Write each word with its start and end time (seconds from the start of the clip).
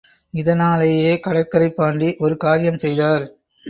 இதனாலேயே, 0.33 1.19
கடற்கரைப் 1.27 1.75
பாண்டி 1.75 2.15
ஒரு 2.19 2.37
காரியம் 2.37 2.77
செய்தார். 2.77 3.25